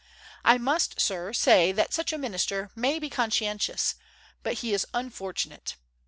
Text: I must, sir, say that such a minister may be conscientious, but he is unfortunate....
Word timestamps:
I 0.43 0.57
must, 0.57 0.99
sir, 0.99 1.31
say 1.31 1.71
that 1.73 1.93
such 1.93 2.11
a 2.11 2.17
minister 2.17 2.71
may 2.75 2.97
be 2.97 3.07
conscientious, 3.07 3.93
but 4.41 4.53
he 4.65 4.73
is 4.73 4.87
unfortunate.... 4.95 5.75